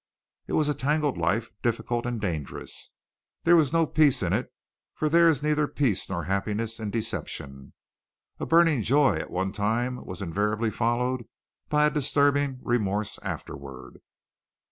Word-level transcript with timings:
It 0.47 0.53
was 0.53 0.67
a 0.67 0.73
tangled 0.73 1.15
life, 1.19 1.51
difficult 1.61 2.07
and 2.07 2.19
dangerous. 2.19 2.89
There 3.43 3.55
was 3.55 3.71
no 3.71 3.85
peace 3.85 4.23
in 4.23 4.33
it, 4.33 4.51
for 4.95 5.09
there 5.09 5.27
is 5.27 5.43
neither 5.43 5.67
peace 5.67 6.09
nor 6.09 6.23
happiness 6.23 6.79
in 6.79 6.89
deception. 6.89 7.73
A 8.39 8.47
burning 8.47 8.81
joy 8.81 9.17
at 9.17 9.29
one 9.29 9.51
time 9.51 10.03
was 10.03 10.19
invariably 10.19 10.71
followed 10.71 11.25
by 11.69 11.85
a 11.85 11.91
disturbing 11.91 12.57
remorse 12.63 13.19
afterward. 13.21 14.01